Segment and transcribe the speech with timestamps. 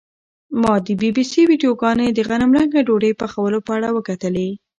[0.61, 4.49] ما د بي بي سي ویډیوګانې د غنمرنګه ډوډۍ پخولو په اړه وکتلې.